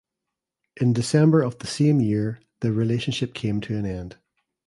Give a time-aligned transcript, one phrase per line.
[0.77, 4.17] In December of the same year the relationship came to an end.